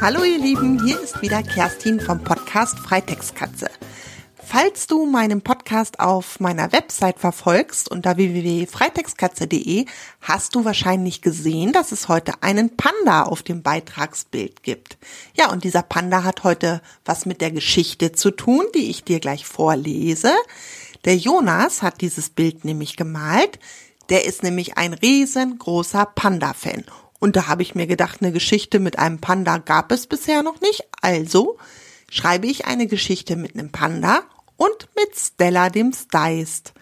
Hallo 0.00 0.22
ihr 0.22 0.38
Lieben, 0.38 0.80
hier 0.84 1.00
ist 1.00 1.20
wieder 1.22 1.42
Kerstin 1.42 1.98
vom 1.98 2.22
Podcast 2.22 2.78
Freitextkatze. 2.78 3.68
Falls 4.36 4.86
du 4.86 5.06
meinen 5.06 5.42
Podcast 5.42 5.98
auf 5.98 6.38
meiner 6.38 6.70
Website 6.70 7.18
verfolgst 7.18 7.90
unter 7.90 8.16
www.freitextkatze.de, 8.16 9.86
hast 10.20 10.54
du 10.54 10.64
wahrscheinlich 10.64 11.20
gesehen, 11.20 11.72
dass 11.72 11.90
es 11.90 12.08
heute 12.08 12.44
einen 12.44 12.76
Panda 12.76 13.24
auf 13.24 13.42
dem 13.42 13.62
Beitragsbild 13.62 14.62
gibt. 14.62 14.98
Ja, 15.36 15.50
und 15.50 15.64
dieser 15.64 15.82
Panda 15.82 16.22
hat 16.22 16.44
heute 16.44 16.80
was 17.04 17.26
mit 17.26 17.40
der 17.40 17.50
Geschichte 17.50 18.12
zu 18.12 18.30
tun, 18.30 18.66
die 18.76 18.90
ich 18.90 19.02
dir 19.02 19.18
gleich 19.18 19.46
vorlese. 19.46 20.32
Der 21.06 21.16
Jonas 21.16 21.82
hat 21.82 22.02
dieses 22.02 22.30
Bild 22.30 22.64
nämlich 22.64 22.96
gemalt. 22.96 23.58
Der 24.10 24.26
ist 24.26 24.44
nämlich 24.44 24.78
ein 24.78 24.94
riesengroßer 24.94 26.06
Panda-Fan. 26.06 26.84
Und 27.20 27.36
da 27.36 27.46
habe 27.48 27.62
ich 27.62 27.74
mir 27.74 27.86
gedacht, 27.86 28.22
eine 28.22 28.32
Geschichte 28.32 28.78
mit 28.78 28.98
einem 28.98 29.20
Panda 29.20 29.58
gab 29.58 29.92
es 29.92 30.06
bisher 30.06 30.42
noch 30.42 30.60
nicht. 30.60 30.84
Also 31.02 31.58
schreibe 32.10 32.46
ich 32.46 32.66
eine 32.66 32.86
Geschichte 32.86 33.36
mit 33.36 33.54
einem 33.54 33.70
Panda 33.70 34.22
und 34.56 34.88
mit 34.96 35.16
Stella 35.16 35.70
dem 35.70 35.92
Steist. 35.92 36.72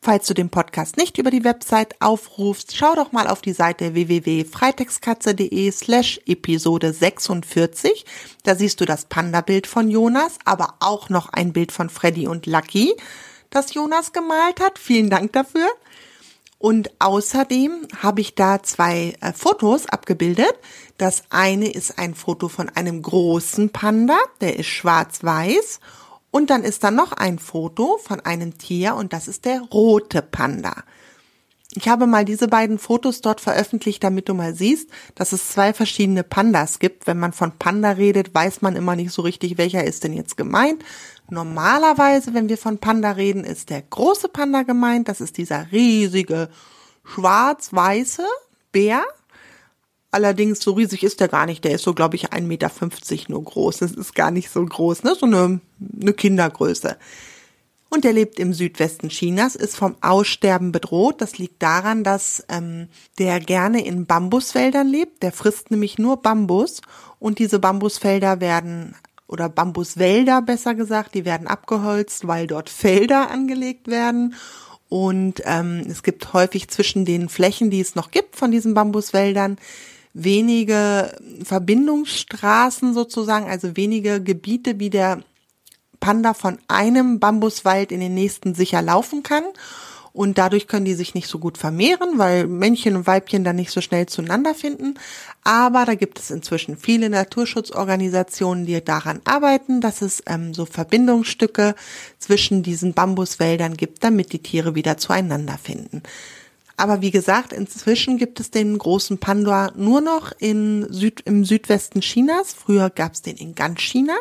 Falls 0.00 0.26
du 0.28 0.34
den 0.34 0.48
Podcast 0.48 0.96
nicht 0.96 1.18
über 1.18 1.30
die 1.30 1.42
Website 1.42 2.00
aufrufst, 2.00 2.76
schau 2.76 2.94
doch 2.94 3.10
mal 3.10 3.26
auf 3.26 3.42
die 3.42 3.52
Seite 3.52 3.94
www.freitextkatze.de 3.94 5.70
slash 5.72 6.20
Episode 6.24 6.92
46. 6.92 8.06
Da 8.44 8.54
siehst 8.54 8.80
du 8.80 8.84
das 8.84 9.06
Panda-Bild 9.06 9.66
von 9.66 9.90
Jonas, 9.90 10.38
aber 10.44 10.74
auch 10.78 11.08
noch 11.08 11.30
ein 11.30 11.52
Bild 11.52 11.72
von 11.72 11.90
Freddy 11.90 12.28
und 12.28 12.46
Lucky, 12.46 12.94
das 13.50 13.74
Jonas 13.74 14.12
gemalt 14.12 14.60
hat. 14.60 14.78
Vielen 14.78 15.10
Dank 15.10 15.32
dafür. 15.32 15.68
Und 16.58 16.90
außerdem 16.98 17.86
habe 18.02 18.20
ich 18.20 18.34
da 18.34 18.62
zwei 18.62 19.14
äh, 19.20 19.32
Fotos 19.32 19.86
abgebildet. 19.86 20.52
Das 20.96 21.22
eine 21.30 21.70
ist 21.70 21.98
ein 21.98 22.14
Foto 22.14 22.48
von 22.48 22.68
einem 22.68 23.00
großen 23.00 23.70
Panda, 23.70 24.18
der 24.40 24.58
ist 24.58 24.66
schwarz-weiß. 24.66 25.78
Und 26.30 26.50
dann 26.50 26.64
ist 26.64 26.82
da 26.84 26.90
noch 26.90 27.12
ein 27.12 27.38
Foto 27.38 27.98
von 28.02 28.20
einem 28.20 28.58
Tier 28.58 28.96
und 28.96 29.12
das 29.12 29.28
ist 29.28 29.44
der 29.44 29.60
rote 29.60 30.20
Panda. 30.20 30.84
Ich 31.74 31.88
habe 31.88 32.06
mal 32.06 32.24
diese 32.24 32.48
beiden 32.48 32.78
Fotos 32.78 33.20
dort 33.20 33.40
veröffentlicht, 33.40 34.02
damit 34.02 34.28
du 34.28 34.34
mal 34.34 34.54
siehst, 34.54 34.90
dass 35.14 35.32
es 35.32 35.50
zwei 35.50 35.72
verschiedene 35.72 36.24
Pandas 36.24 36.80
gibt. 36.80 37.06
Wenn 37.06 37.18
man 37.18 37.32
von 37.32 37.52
Panda 37.58 37.90
redet, 37.90 38.34
weiß 38.34 38.62
man 38.62 38.74
immer 38.74 38.96
nicht 38.96 39.12
so 39.12 39.22
richtig, 39.22 39.58
welcher 39.58 39.84
ist 39.84 40.02
denn 40.02 40.12
jetzt 40.12 40.36
gemeint. 40.36 40.82
Normalerweise, 41.30 42.32
wenn 42.32 42.48
wir 42.48 42.56
von 42.56 42.78
Panda 42.78 43.12
reden, 43.12 43.44
ist 43.44 43.70
der 43.70 43.82
große 43.82 44.28
Panda 44.28 44.62
gemeint. 44.62 45.08
Das 45.08 45.20
ist 45.20 45.36
dieser 45.36 45.70
riesige 45.70 46.48
schwarz-weiße 47.04 48.24
Bär. 48.72 49.02
Allerdings 50.10 50.60
so 50.60 50.72
riesig 50.72 51.02
ist 51.02 51.20
der 51.20 51.28
gar 51.28 51.44
nicht. 51.44 51.64
Der 51.64 51.72
ist 51.72 51.84
so, 51.84 51.92
glaube 51.92 52.16
ich, 52.16 52.32
1,50 52.32 52.40
Meter 52.42 52.70
nur 53.28 53.44
groß. 53.44 53.78
Das 53.78 53.92
ist 53.92 54.14
gar 54.14 54.30
nicht 54.30 54.50
so 54.50 54.64
groß, 54.64 55.02
ne? 55.02 55.14
So 55.14 55.26
eine, 55.26 55.60
eine 56.00 56.12
Kindergröße. 56.14 56.96
Und 57.90 58.04
der 58.04 58.12
lebt 58.12 58.38
im 58.38 58.52
Südwesten 58.52 59.08
Chinas, 59.08 59.54
ist 59.54 59.76
vom 59.76 59.96
Aussterben 60.00 60.72
bedroht. 60.72 61.20
Das 61.20 61.38
liegt 61.38 61.62
daran, 61.62 62.04
dass 62.04 62.44
ähm, 62.48 62.88
der 63.18 63.40
gerne 63.40 63.84
in 63.84 64.06
Bambusfeldern 64.06 64.86
lebt. 64.86 65.22
Der 65.22 65.32
frisst 65.32 65.70
nämlich 65.70 65.98
nur 65.98 66.18
Bambus 66.18 66.82
und 67.18 67.38
diese 67.38 67.58
Bambusfelder 67.58 68.40
werden 68.40 68.94
oder 69.28 69.48
Bambuswälder 69.48 70.42
besser 70.42 70.74
gesagt, 70.74 71.14
die 71.14 71.24
werden 71.24 71.46
abgeholzt, 71.46 72.26
weil 72.26 72.46
dort 72.46 72.70
Felder 72.70 73.30
angelegt 73.30 73.86
werden. 73.86 74.34
Und 74.88 75.42
ähm, 75.44 75.84
es 75.86 76.02
gibt 76.02 76.32
häufig 76.32 76.68
zwischen 76.68 77.04
den 77.04 77.28
Flächen, 77.28 77.70
die 77.70 77.80
es 77.80 77.94
noch 77.94 78.10
gibt 78.10 78.36
von 78.36 78.50
diesen 78.50 78.72
Bambuswäldern, 78.72 79.58
wenige 80.14 81.14
Verbindungsstraßen 81.44 82.94
sozusagen, 82.94 83.46
also 83.46 83.76
wenige 83.76 84.22
Gebiete, 84.22 84.80
wie 84.80 84.90
der 84.90 85.22
Panda 86.00 86.32
von 86.32 86.58
einem 86.68 87.20
Bambuswald 87.20 87.92
in 87.92 88.00
den 88.00 88.14
nächsten 88.14 88.54
sicher 88.54 88.80
laufen 88.80 89.22
kann. 89.22 89.44
Und 90.12 90.38
dadurch 90.38 90.66
können 90.66 90.84
die 90.84 90.94
sich 90.94 91.14
nicht 91.14 91.28
so 91.28 91.38
gut 91.38 91.58
vermehren, 91.58 92.18
weil 92.18 92.46
Männchen 92.46 92.96
und 92.96 93.06
Weibchen 93.06 93.44
dann 93.44 93.56
nicht 93.56 93.70
so 93.70 93.80
schnell 93.80 94.06
zueinander 94.06 94.54
finden. 94.54 94.94
Aber 95.44 95.84
da 95.84 95.94
gibt 95.94 96.18
es 96.18 96.30
inzwischen 96.30 96.76
viele 96.76 97.10
Naturschutzorganisationen, 97.10 98.66
die 98.66 98.82
daran 98.82 99.20
arbeiten, 99.24 99.80
dass 99.80 100.02
es 100.02 100.22
ähm, 100.26 100.54
so 100.54 100.66
Verbindungsstücke 100.66 101.74
zwischen 102.18 102.62
diesen 102.62 102.94
Bambuswäldern 102.94 103.76
gibt, 103.76 104.02
damit 104.02 104.32
die 104.32 104.42
Tiere 104.42 104.74
wieder 104.74 104.96
zueinander 104.96 105.58
finden. 105.58 106.02
Aber 106.78 107.02
wie 107.02 107.10
gesagt, 107.10 107.52
inzwischen 107.52 108.18
gibt 108.18 108.38
es 108.38 108.52
den 108.52 108.78
großen 108.78 109.18
Panda 109.18 109.72
nur 109.74 110.00
noch 110.00 110.32
in 110.38 110.86
Süd, 110.92 111.22
im 111.24 111.44
Südwesten 111.44 112.00
Chinas. 112.00 112.54
Früher 112.54 112.88
gab 112.88 113.14
es 113.14 113.22
den 113.22 113.36
in 113.36 113.56
ganz 113.56 113.80
China. 113.80 114.14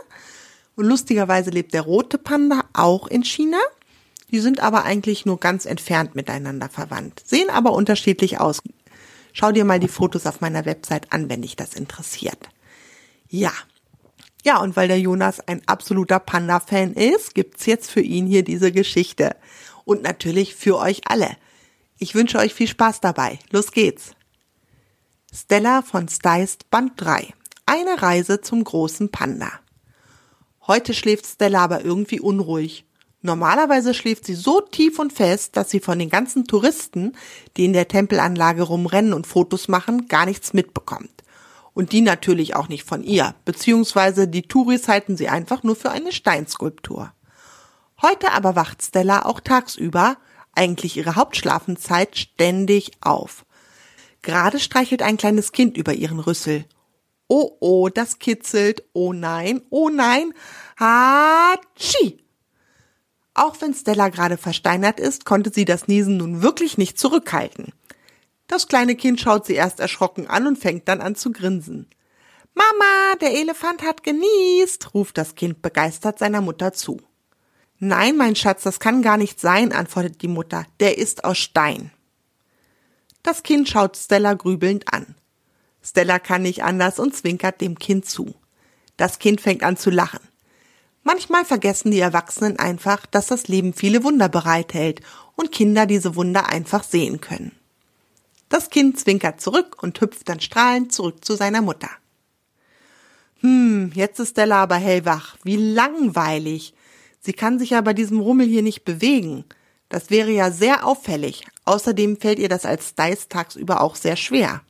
Und 0.76 0.86
lustigerweise 0.86 1.52
lebt 1.52 1.76
der 1.76 1.84
rote 1.84 2.18
Panda 2.18 2.64
auch 2.74 3.08
in 3.08 3.24
China. 3.24 3.58
Die 4.32 4.40
sind 4.40 4.60
aber 4.60 4.84
eigentlich 4.84 5.26
nur 5.26 5.40
ganz 5.40 5.66
entfernt 5.66 6.16
miteinander 6.16 6.70
verwandt, 6.70 7.22
sehen 7.26 7.50
aber 7.50 7.72
unterschiedlich 7.72 8.40
aus. 8.40 8.62
Schau 9.32 9.52
dir 9.52 9.66
mal 9.66 9.80
die 9.80 9.88
Fotos 9.88 10.26
auf 10.26 10.42
meiner 10.42 10.66
Website 10.66 11.14
an, 11.14 11.30
wenn 11.30 11.44
dich 11.44 11.56
das 11.56 11.74
interessiert. 11.74 12.50
Ja. 13.30 13.54
Ja, 14.44 14.60
und 14.62 14.76
weil 14.76 14.88
der 14.88 15.00
Jonas 15.00 15.40
ein 15.42 15.62
absoluter 15.68 16.20
Panda-Fan 16.20 16.94
ist, 16.94 17.36
gibt's 17.36 17.66
jetzt 17.66 17.92
für 17.92 18.02
ihn 18.02 18.26
hier 18.28 18.44
diese 18.44 18.72
Geschichte. 18.72 19.36
Und 19.86 20.04
natürlich 20.04 20.56
für 20.56 20.78
euch 20.78 21.02
alle. 21.06 21.38
Ich 22.00 22.16
wünsche 22.16 22.40
euch 22.40 22.54
viel 22.54 22.68
Spaß 22.68 23.00
dabei. 23.00 23.40
Los 23.52 23.72
geht's. 23.72 24.12
Stella 25.34 25.82
von 25.82 26.08
Steist 26.08 26.70
Band 26.70 26.94
3. 26.96 27.34
Eine 27.66 28.02
Reise 28.02 28.42
zum 28.42 28.64
großen 28.64 29.12
Panda. 29.12 29.52
Heute 30.66 30.94
schläft 30.94 31.28
Stella 31.28 31.64
aber 31.64 31.86
irgendwie 31.86 32.20
unruhig. 32.20 32.87
Normalerweise 33.28 33.94
schläft 33.94 34.26
sie 34.26 34.36
so 34.36 34.62
tief 34.62 35.00
und 35.00 35.12
fest, 35.12 35.58
dass 35.58 35.70
sie 35.70 35.82
von 35.82 36.00
den 36.00 36.10
ganzen 36.10 36.46
Touristen, 36.46 37.12
die 37.58 37.66
in 37.66 37.74
der 37.74 37.90
Tempelanlage 37.90 38.64
rumrennen 38.64 39.12
und 39.12 39.28
Fotos 39.28 39.68
machen, 39.68 40.08
gar 40.08 40.26
nichts 40.26 40.54
mitbekommt. 40.54 41.12
Und 41.74 41.92
die 41.92 42.00
natürlich 42.00 42.56
auch 42.56 42.70
nicht 42.70 42.86
von 42.86 43.04
ihr, 43.04 43.36
beziehungsweise 43.44 44.30
die 44.30 44.44
Touris 44.44 44.88
halten 44.88 45.18
sie 45.18 45.28
einfach 45.28 45.64
nur 45.64 45.76
für 45.76 45.92
eine 45.92 46.14
Steinskulptur. 46.14 47.12
Heute 48.02 48.32
aber 48.32 48.56
wacht 48.56 48.82
Stella 48.82 49.26
auch 49.26 49.42
tagsüber, 49.42 50.16
eigentlich 50.56 50.96
ihre 50.96 51.18
Hauptschlafenzeit, 51.18 52.18
ständig 52.18 52.92
auf. 53.02 53.46
Gerade 54.22 54.58
streichelt 54.58 55.02
ein 55.02 55.18
kleines 55.18 55.52
Kind 55.52 55.76
über 55.76 55.94
ihren 55.94 56.20
Rüssel 56.20 56.64
Oh 57.28 57.58
oh, 57.60 57.90
das 57.90 58.20
kitzelt. 58.20 58.84
Oh 58.94 59.12
nein, 59.12 59.62
oh 59.70 59.90
nein. 59.90 60.34
Hatschi! 60.78 62.27
Auch 63.38 63.56
wenn 63.62 63.76
Stella 63.76 64.10
gerade 64.10 64.36
versteinert 64.36 65.00
ist, 65.00 65.24
konnte 65.24 65.52
sie 65.54 65.64
das 65.64 65.88
Niesen 65.88 66.18
nun 66.18 66.42
wirklich 66.42 66.80
nicht 66.80 66.98
zurückhalten. 66.98 67.72
Das 68.48 68.68
kleine 68.68 68.96
Kind 68.96 69.22
schaut 69.22 69.46
sie 69.46 69.54
erst 69.54 69.80
erschrocken 69.80 70.26
an 70.26 70.48
und 70.48 70.58
fängt 70.58 70.88
dann 70.88 71.02
an 71.02 71.14
zu 71.14 71.32
grinsen. 71.32 71.88
Mama, 72.56 73.16
der 73.22 73.36
Elefant 73.36 73.84
hat 73.84 74.04
genießt, 74.04 74.96
ruft 74.96 75.20
das 75.20 75.36
Kind 75.36 75.62
begeistert 75.62 76.18
seiner 76.18 76.42
Mutter 76.42 76.74
zu. 76.74 77.00
Nein, 77.78 78.18
mein 78.18 78.36
Schatz, 78.36 78.64
das 78.64 78.80
kann 78.80 79.04
gar 79.04 79.18
nicht 79.18 79.40
sein, 79.40 79.72
antwortet 79.72 80.24
die 80.24 80.28
Mutter. 80.28 80.66
Der 80.80 80.98
ist 80.98 81.24
aus 81.24 81.38
Stein. 81.38 81.92
Das 83.22 83.44
Kind 83.44 83.70
schaut 83.70 83.98
Stella 83.98 84.34
grübelnd 84.34 84.92
an. 84.92 85.14
Stella 85.84 86.18
kann 86.18 86.42
nicht 86.42 86.64
anders 86.64 86.98
und 86.98 87.16
zwinkert 87.16 87.62
dem 87.62 87.78
Kind 87.78 88.10
zu. 88.10 88.34
Das 88.96 89.20
Kind 89.20 89.42
fängt 89.42 89.62
an 89.62 89.78
zu 89.78 89.92
lachen. 89.92 90.28
Manchmal 91.04 91.46
vergessen 91.46 91.92
die 91.92 92.00
Erwachsenen 92.00 92.60
einfach, 92.60 93.06
dass 93.06 93.28
das 93.28 93.48
Leben 93.48 93.74
viele 93.74 94.04
Wunder 94.04 94.30
bereithält 94.30 95.02
und 95.36 95.52
Kinder 95.52 95.86
diese 95.86 96.16
Wunder 96.16 96.50
einfach 96.50 96.84
sehen 96.84 97.22
können. 97.22 97.54
Das 98.50 98.70
Kind 98.70 99.00
zwinkert 99.00 99.42
zurück 99.42 99.82
und 99.82 100.00
hüpft 100.00 100.28
dann 100.30 100.40
strahlend 100.40 100.94
zurück 100.94 101.24
zu 101.24 101.36
seiner 101.36 101.62
Mutter. 101.62 101.90
Hm, 103.42 103.92
jetzt 103.94 104.20
ist 104.20 104.32
Stella 104.32 104.64
aber 104.64 104.76
hellwach. 104.76 105.38
Wie 105.44 105.58
langweilig. 105.58 106.74
Sie 107.20 107.34
kann 107.34 107.60
sich 107.60 107.72
ja 107.72 107.82
bei 107.82 107.94
diesem 107.94 108.20
Rummel 108.20 108.48
hier 108.48 108.64
nicht 108.64 108.84
bewegen. 108.84 109.46
Das 109.90 110.10
wäre 110.10 110.32
ja 110.32 110.52
sehr 110.52 110.86
auffällig. 110.86 111.46
Außerdem 111.66 112.18
fällt 112.18 112.40
ihr 112.40 112.50
das 112.50 112.66
als 112.66 112.96
Dice 112.96 113.28
tagsüber 113.28 113.82
auch 113.82 113.96
sehr 113.96 114.16
schwer. 114.16 114.62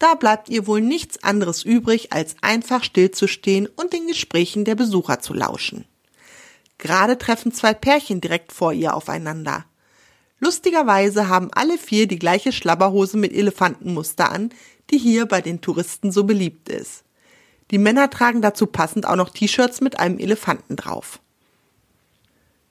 Da 0.00 0.14
bleibt 0.14 0.48
ihr 0.48 0.66
wohl 0.66 0.80
nichts 0.80 1.22
anderes 1.22 1.62
übrig, 1.62 2.10
als 2.10 2.34
einfach 2.40 2.82
stillzustehen 2.82 3.66
und 3.66 3.92
den 3.92 4.08
Gesprächen 4.08 4.64
der 4.64 4.74
Besucher 4.74 5.20
zu 5.20 5.34
lauschen. 5.34 5.84
Gerade 6.78 7.18
treffen 7.18 7.52
zwei 7.52 7.74
Pärchen 7.74 8.22
direkt 8.22 8.50
vor 8.50 8.72
ihr 8.72 8.94
aufeinander. 8.94 9.66
Lustigerweise 10.38 11.28
haben 11.28 11.50
alle 11.52 11.76
vier 11.76 12.08
die 12.08 12.18
gleiche 12.18 12.50
Schlabberhose 12.50 13.18
mit 13.18 13.34
Elefantenmuster 13.34 14.32
an, 14.32 14.48
die 14.90 14.96
hier 14.96 15.26
bei 15.26 15.42
den 15.42 15.60
Touristen 15.60 16.10
so 16.10 16.24
beliebt 16.24 16.70
ist. 16.70 17.04
Die 17.70 17.76
Männer 17.76 18.08
tragen 18.08 18.40
dazu 18.40 18.66
passend 18.66 19.04
auch 19.04 19.16
noch 19.16 19.28
T-Shirts 19.28 19.82
mit 19.82 19.98
einem 19.98 20.18
Elefanten 20.18 20.76
drauf. 20.76 21.20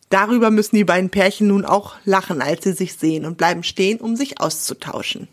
Darüber 0.09 0.49
müssen 0.49 0.77
die 0.77 0.83
beiden 0.83 1.11
Pärchen 1.11 1.45
nun 1.47 1.63
auch 1.63 1.93
lachen, 2.05 2.41
als 2.41 2.63
sie 2.63 2.73
sich 2.73 2.95
sehen 2.95 3.23
und 3.23 3.37
bleiben 3.37 3.61
stehen, 3.61 3.99
um 3.99 4.15
sich 4.15 4.41
auszutauschen. 4.41 5.27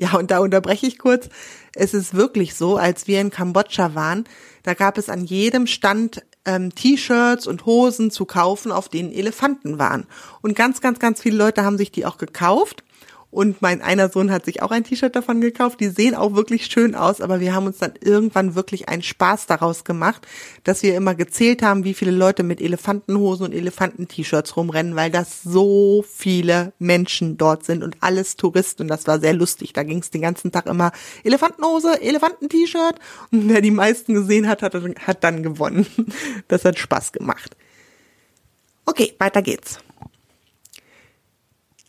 Ja, 0.00 0.16
und 0.16 0.30
da 0.30 0.38
unterbreche 0.38 0.86
ich 0.86 0.98
kurz. 0.98 1.28
Es 1.74 1.92
ist 1.92 2.14
wirklich 2.14 2.54
so, 2.54 2.78
als 2.78 3.06
wir 3.06 3.20
in 3.20 3.28
Kambodscha 3.28 3.94
waren, 3.94 4.24
da 4.62 4.72
gab 4.72 4.96
es 4.96 5.10
an 5.10 5.26
jedem 5.26 5.66
Stand 5.66 6.22
ähm, 6.46 6.74
T-Shirts 6.74 7.46
und 7.46 7.66
Hosen 7.66 8.10
zu 8.10 8.24
kaufen, 8.24 8.72
auf 8.72 8.88
denen 8.88 9.12
Elefanten 9.12 9.78
waren. 9.78 10.06
Und 10.40 10.56
ganz, 10.56 10.80
ganz, 10.80 11.00
ganz 11.00 11.20
viele 11.20 11.36
Leute 11.36 11.64
haben 11.64 11.76
sich 11.76 11.92
die 11.92 12.06
auch 12.06 12.16
gekauft. 12.16 12.82
Und 13.30 13.62
mein 13.62 13.80
einer 13.80 14.08
Sohn 14.08 14.32
hat 14.32 14.44
sich 14.44 14.60
auch 14.60 14.72
ein 14.72 14.82
T-Shirt 14.82 15.14
davon 15.14 15.40
gekauft. 15.40 15.78
Die 15.78 15.88
sehen 15.88 16.16
auch 16.16 16.34
wirklich 16.34 16.66
schön 16.66 16.96
aus, 16.96 17.20
aber 17.20 17.38
wir 17.38 17.54
haben 17.54 17.66
uns 17.66 17.78
dann 17.78 17.92
irgendwann 18.00 18.56
wirklich 18.56 18.88
einen 18.88 19.02
Spaß 19.02 19.46
daraus 19.46 19.84
gemacht, 19.84 20.26
dass 20.64 20.82
wir 20.82 20.96
immer 20.96 21.14
gezählt 21.14 21.62
haben, 21.62 21.84
wie 21.84 21.94
viele 21.94 22.10
Leute 22.10 22.42
mit 22.42 22.60
Elefantenhosen 22.60 23.46
und 23.46 23.54
Elefanten-T-Shirts 23.54 24.56
rumrennen, 24.56 24.96
weil 24.96 25.12
das 25.12 25.42
so 25.44 26.04
viele 26.08 26.72
Menschen 26.80 27.36
dort 27.36 27.64
sind 27.64 27.84
und 27.84 27.98
alles 28.00 28.36
Touristen. 28.36 28.82
Und 28.82 28.88
das 28.88 29.06
war 29.06 29.20
sehr 29.20 29.34
lustig. 29.34 29.72
Da 29.72 29.84
ging 29.84 29.98
es 29.98 30.10
den 30.10 30.22
ganzen 30.22 30.50
Tag 30.50 30.66
immer 30.66 30.90
Elefantenhose, 31.22 32.02
Elefanten-T-Shirt. 32.02 32.96
Und 33.30 33.48
wer 33.48 33.60
die 33.60 33.70
meisten 33.70 34.14
gesehen 34.14 34.48
hat, 34.48 34.62
hat, 34.62 34.74
hat 34.74 35.24
dann 35.24 35.42
gewonnen. 35.42 35.86
Das 36.48 36.64
hat 36.64 36.78
Spaß 36.78 37.12
gemacht. 37.12 37.56
Okay, 38.86 39.14
weiter 39.18 39.42
geht's. 39.42 39.78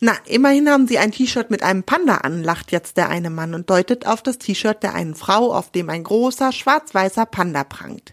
Na, 0.04 0.16
immerhin 0.26 0.68
haben 0.68 0.88
sie 0.88 0.98
ein 0.98 1.12
T-Shirt 1.12 1.48
mit 1.52 1.62
einem 1.62 1.84
Panda 1.84 2.16
an, 2.16 2.42
lacht 2.42 2.72
jetzt 2.72 2.96
der 2.96 3.08
eine 3.08 3.30
Mann 3.30 3.54
und 3.54 3.70
deutet 3.70 4.04
auf 4.04 4.20
das 4.20 4.38
T-Shirt 4.38 4.82
der 4.82 4.94
einen 4.94 5.14
Frau, 5.14 5.54
auf 5.54 5.70
dem 5.70 5.88
ein 5.88 6.02
großer 6.02 6.50
schwarz-weißer 6.50 7.24
Panda 7.24 7.62
prangt. 7.62 8.12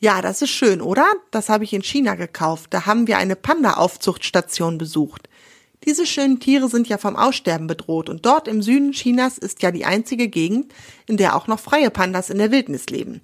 Ja, 0.00 0.20
das 0.20 0.42
ist 0.42 0.50
schön, 0.50 0.80
oder? 0.80 1.06
Das 1.30 1.48
habe 1.48 1.62
ich 1.62 1.72
in 1.74 1.84
China 1.84 2.16
gekauft. 2.16 2.74
Da 2.74 2.86
haben 2.86 3.06
wir 3.06 3.18
eine 3.18 3.36
Panda-Aufzuchtstation 3.36 4.78
besucht. 4.78 5.28
Diese 5.84 6.06
schönen 6.06 6.40
Tiere 6.40 6.68
sind 6.68 6.88
ja 6.88 6.98
vom 6.98 7.14
Aussterben 7.14 7.68
bedroht 7.68 8.08
und 8.08 8.26
dort 8.26 8.48
im 8.48 8.60
Süden 8.60 8.90
Chinas 8.90 9.38
ist 9.38 9.62
ja 9.62 9.70
die 9.70 9.84
einzige 9.84 10.26
Gegend, 10.26 10.74
in 11.06 11.18
der 11.18 11.36
auch 11.36 11.46
noch 11.46 11.60
freie 11.60 11.90
Pandas 11.90 12.30
in 12.30 12.38
der 12.38 12.50
Wildnis 12.50 12.86
leben. 12.86 13.20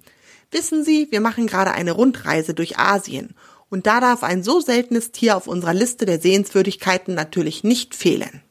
Wissen 0.51 0.85
Sie, 0.85 1.09
wir 1.11 1.19
machen 1.19 1.47
gerade 1.47 1.73
eine 1.73 1.91
Rundreise 1.91 2.53
durch 2.53 2.79
Asien 2.79 3.35
und 3.69 3.87
da 3.87 3.99
darf 3.99 4.23
ein 4.23 4.43
so 4.43 4.59
seltenes 4.59 5.11
Tier 5.11 5.35
auf 5.37 5.47
unserer 5.47 5.73
Liste 5.73 6.05
der 6.05 6.19
Sehenswürdigkeiten 6.19 7.13
natürlich 7.13 7.63
nicht 7.63 7.95
fehlen, 7.95 8.41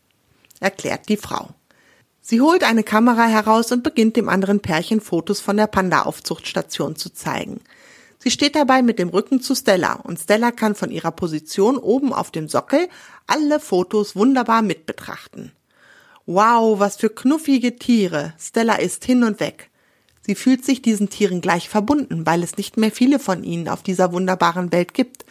erklärt 0.61 1.09
die 1.09 1.17
Frau. 1.17 1.51
Sie 2.21 2.41
holt 2.41 2.65
eine 2.65 2.83
Kamera 2.83 3.27
heraus 3.27 3.71
und 3.71 3.85
beginnt 3.85 4.17
dem 4.17 4.29
anderen 4.29 4.61
Pärchen 4.61 5.01
Fotos 5.01 5.41
von 5.41 5.57
der 5.57 5.69
Panda-Aufzuchtstation 5.69 6.97
zu 6.97 7.13
zeigen. 7.13 7.61
Sie 8.19 8.33
steht 8.33 8.57
dabei 8.57 8.83
mit 8.83 8.99
dem 8.99 9.11
Rücken 9.11 9.41
zu 9.41 9.55
Stella 9.55 9.93
und 9.93 10.19
Stella 10.19 10.51
kann 10.51 10.75
von 10.75 10.91
ihrer 10.91 11.13
Position 11.13 11.79
oben 11.79 12.13
auf 12.13 12.33
dem 12.33 12.49
Sockel 12.49 12.89
alle 13.29 13.61
Fotos 13.61 14.17
wunderbar 14.17 14.63
mitbetrachten. 14.63 15.53
Wow, 16.25 16.81
was 16.81 16.97
für 16.97 17.11
knuffige 17.11 17.77
Tiere. 17.77 18.35
Stella 18.41 18.75
ist 18.75 19.05
hin 19.05 19.23
und 19.23 19.39
weg. 19.39 19.71
Sie 20.27 20.35
fühlt 20.35 20.65
sich 20.65 20.83
diesen 20.83 21.09
Tieren 21.09 21.41
gleich 21.41 21.69
verbunden, 21.69 22.27
weil 22.27 22.43
es 22.43 22.57
nicht 22.57 22.77
mehr 22.77 22.91
viele 22.91 23.21
von 23.21 23.45
ihnen 23.45 23.69
auf 23.69 23.85
dieser 23.85 24.13
wunderbaren 24.13 24.73
Welt 24.73 24.93
gibt, 24.93 25.25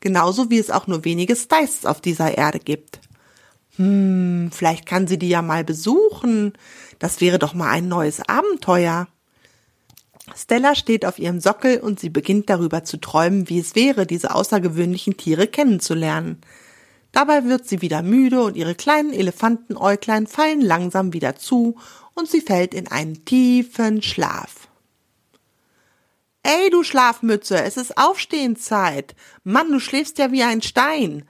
genauso 0.00 0.50
wie 0.50 0.58
es 0.58 0.72
auch 0.72 0.88
nur 0.88 1.04
wenige 1.04 1.36
Styles 1.36 1.86
auf 1.86 2.00
dieser 2.00 2.36
Erde 2.36 2.58
gibt. 2.58 2.98
Hm, 3.76 4.50
vielleicht 4.52 4.86
kann 4.86 5.06
sie 5.06 5.20
die 5.20 5.28
ja 5.28 5.40
mal 5.40 5.62
besuchen. 5.62 6.54
Das 6.98 7.20
wäre 7.20 7.38
doch 7.38 7.54
mal 7.54 7.70
ein 7.70 7.86
neues 7.86 8.28
Abenteuer. 8.28 9.06
Stella 10.34 10.74
steht 10.74 11.06
auf 11.06 11.20
ihrem 11.20 11.38
Sockel 11.38 11.78
und 11.78 12.00
sie 12.00 12.10
beginnt 12.10 12.50
darüber 12.50 12.82
zu 12.82 12.96
träumen, 12.96 13.48
wie 13.48 13.60
es 13.60 13.76
wäre, 13.76 14.04
diese 14.04 14.34
außergewöhnlichen 14.34 15.16
Tiere 15.16 15.46
kennenzulernen. 15.46 16.40
Dabei 17.12 17.44
wird 17.44 17.68
sie 17.68 17.82
wieder 17.82 18.02
müde 18.02 18.42
und 18.42 18.56
ihre 18.56 18.74
kleinen 18.74 19.12
Elefantenäuglein 19.12 20.26
fallen 20.26 20.60
langsam 20.60 21.12
wieder 21.12 21.36
zu 21.36 21.76
und 22.20 22.28
sie 22.28 22.42
fällt 22.42 22.74
in 22.74 22.86
einen 22.86 23.24
tiefen 23.24 24.02
Schlaf. 24.02 24.68
Ey, 26.42 26.70
du 26.70 26.82
Schlafmütze, 26.82 27.62
es 27.62 27.76
ist 27.76 27.96
Aufstehenszeit. 27.98 29.14
Mann, 29.42 29.72
du 29.72 29.80
schläfst 29.80 30.18
ja 30.18 30.30
wie 30.30 30.42
ein 30.42 30.62
Stein. 30.62 31.28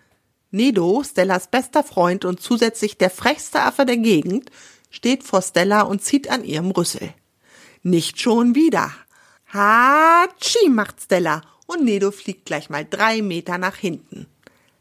Nedo, 0.51 1.03
Stellas 1.05 1.49
bester 1.49 1.85
Freund 1.85 2.25
und 2.25 2.41
zusätzlich 2.41 2.99
der 2.99 3.11
frechste 3.11 3.63
Affe 3.63 3.87
der 3.87 3.99
Gegend, 3.99 4.51
steht 4.91 5.23
vor 5.23 5.43
Stella 5.43 5.83
und 5.83 6.03
zieht 6.03 6.29
an 6.29 6.45
ihrem 6.45 6.73
Rüssel. 6.73 7.15
Nicht 7.83 8.21
schon 8.21 8.57
wieder. 8.57 8.93
Hatschi, 9.47 10.69
macht 10.69 11.01
Stella 11.03 11.43
und 11.67 11.85
Nedo 11.85 12.11
fliegt 12.11 12.47
gleich 12.47 12.69
mal 12.69 12.85
drei 12.85 13.23
Meter 13.23 13.59
nach 13.59 13.77
hinten. 13.77 14.27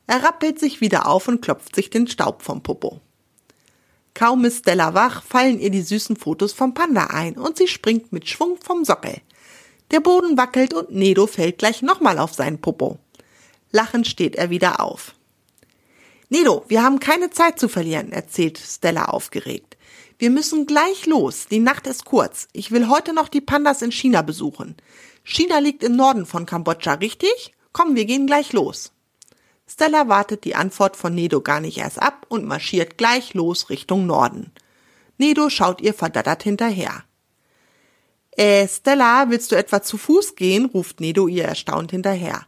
Er 0.07 0.23
rappelt 0.23 0.59
sich 0.59 0.81
wieder 0.81 1.07
auf 1.07 1.27
und 1.27 1.41
klopft 1.41 1.75
sich 1.75 1.91
den 1.91 2.07
Staub 2.07 2.41
vom 2.41 2.63
Popo. 2.63 2.99
Kaum 4.19 4.43
ist 4.43 4.59
Stella 4.59 4.93
wach, 4.93 5.23
fallen 5.23 5.61
ihr 5.61 5.69
die 5.69 5.81
süßen 5.81 6.17
Fotos 6.17 6.51
vom 6.51 6.73
Panda 6.73 7.05
ein 7.05 7.37
und 7.37 7.55
sie 7.55 7.69
springt 7.69 8.11
mit 8.11 8.27
Schwung 8.27 8.57
vom 8.61 8.83
Sockel. 8.83 9.21
Der 9.91 10.01
Boden 10.01 10.37
wackelt 10.37 10.73
und 10.73 10.91
Nedo 10.91 11.25
fällt 11.25 11.59
gleich 11.59 11.81
nochmal 11.81 12.19
auf 12.19 12.33
seinen 12.33 12.59
Popo. 12.59 12.99
Lachend 13.71 14.07
steht 14.07 14.35
er 14.35 14.49
wieder 14.49 14.81
auf. 14.81 15.15
Nedo, 16.27 16.65
wir 16.67 16.83
haben 16.83 16.99
keine 16.99 17.29
Zeit 17.29 17.61
zu 17.61 17.69
verlieren, 17.69 18.11
erzählt 18.11 18.57
Stella 18.57 19.05
aufgeregt. 19.05 19.77
Wir 20.17 20.31
müssen 20.31 20.65
gleich 20.65 21.05
los. 21.05 21.47
Die 21.49 21.59
Nacht 21.59 21.87
ist 21.87 22.03
kurz. 22.03 22.49
Ich 22.51 22.71
will 22.71 22.89
heute 22.89 23.13
noch 23.13 23.29
die 23.29 23.39
Pandas 23.39 23.81
in 23.81 23.93
China 23.93 24.21
besuchen. 24.21 24.75
China 25.23 25.59
liegt 25.59 25.81
im 25.81 25.95
Norden 25.95 26.25
von 26.25 26.45
Kambodscha, 26.45 26.95
richtig? 26.95 27.53
Komm, 27.71 27.95
wir 27.95 28.03
gehen 28.03 28.27
gleich 28.27 28.51
los. 28.51 28.91
Stella 29.69 30.07
wartet 30.07 30.45
die 30.45 30.55
Antwort 30.55 30.97
von 30.97 31.13
Nedo 31.13 31.41
gar 31.41 31.59
nicht 31.59 31.77
erst 31.77 32.01
ab 32.01 32.25
und 32.27 32.45
marschiert 32.45 32.97
gleich 32.97 33.35
los 33.35 33.69
Richtung 33.69 34.07
Norden. 34.07 34.51
Nedo 35.19 35.49
schaut 35.49 35.81
ihr 35.81 35.93
verdattert 35.93 36.43
hinterher. 36.43 37.03
Äh, 38.31 38.67
Stella, 38.67 39.29
willst 39.29 39.51
du 39.51 39.55
etwa 39.55 39.83
zu 39.83 39.97
Fuß 39.97 40.35
gehen? 40.35 40.65
ruft 40.65 41.01
Nedo 41.01 41.27
ihr 41.27 41.45
erstaunt 41.45 41.91
hinterher. 41.91 42.45